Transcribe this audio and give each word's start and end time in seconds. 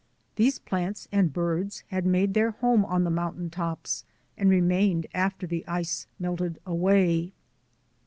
These 0.35 0.57
plants 0.57 1.07
and 1.11 1.31
birds 1.31 1.83
had 1.89 2.07
made 2.07 2.33
their 2.33 2.49
home 2.49 2.83
on 2.85 3.03
the 3.03 3.11
mountain 3.11 3.51
tops 3.51 4.03
and 4.35 4.49
remained 4.49 5.05
after 5.13 5.45
the 5.45 5.63
ice 5.67 6.07
melted 6.17 6.59
away. 6.65 7.33